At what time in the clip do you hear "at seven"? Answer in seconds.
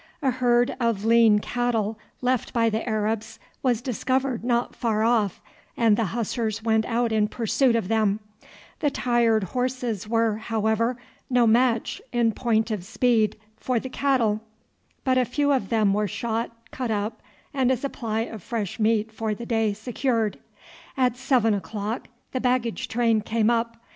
20.97-21.53